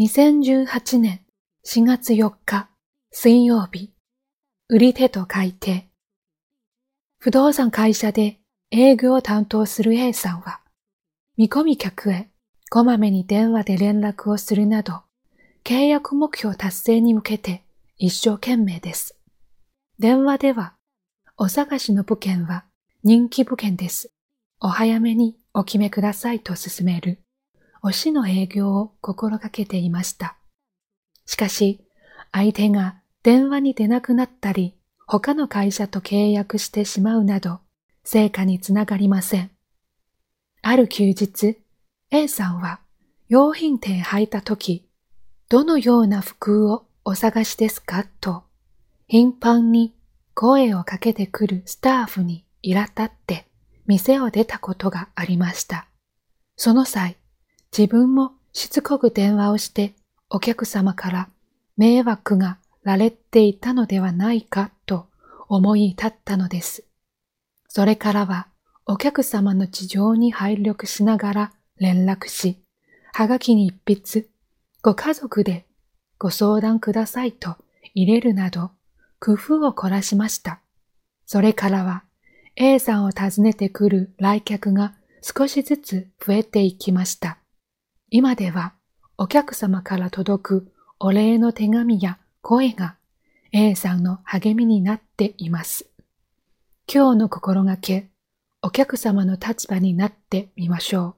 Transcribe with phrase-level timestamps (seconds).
[0.00, 1.22] 2018年
[1.66, 2.68] 4月4日
[3.10, 3.90] 水曜日、
[4.68, 5.88] 売り手と書いて、
[7.18, 8.38] 不動産会社で
[8.70, 10.60] 営業を担当する A さんは、
[11.36, 12.28] 見込み客へ
[12.70, 15.02] こまめに電話で連絡をするなど、
[15.64, 17.64] 契約目標達成に向けて
[17.96, 19.18] 一生懸命です。
[19.98, 20.74] 電話では、
[21.36, 22.66] お探しの物件は
[23.02, 24.12] 人気物件です。
[24.60, 27.18] お早めにお決めくださいと勧める。
[27.82, 30.36] 推しの営業を心がけていました。
[31.26, 31.84] しかし、
[32.32, 34.74] 相手が電話に出なくなったり、
[35.06, 37.60] 他の会社と契約してしまうなど、
[38.04, 39.50] 成果につながりません。
[40.62, 41.58] ある休日、
[42.10, 42.80] A さんは
[43.28, 44.88] 用品店へ入った時、
[45.48, 48.06] どのような服をお探しですか？
[48.20, 48.44] と、
[49.06, 49.94] 頻繁に
[50.34, 53.46] 声をかけてくるスタッフに苛立って
[53.86, 55.86] 店を出たことがありました。
[56.56, 57.16] その際、
[57.78, 59.94] 自分もしつこく電話をして
[60.30, 61.28] お客様から
[61.76, 65.06] 迷惑がられていたのではないかと
[65.46, 66.82] 思い立ったのです。
[67.68, 68.48] それからは
[68.84, 72.58] お客様の事情に配慮しながら連絡し、
[73.12, 74.26] はがきに一筆、
[74.82, 75.64] ご家族で
[76.18, 77.54] ご相談くださいと
[77.94, 78.72] 入れるなど
[79.20, 80.58] 工夫を凝らしました。
[81.26, 82.02] それからは
[82.56, 87.37] A さんを訪ねてくる来客が少しずつ増えていきました。
[88.10, 88.72] 今では
[89.18, 92.96] お客様から届くお礼の手紙や声が
[93.52, 95.90] A さんの励みになっています。
[96.90, 98.08] 今日の心がけ、
[98.62, 101.16] お客様の立場になってみましょ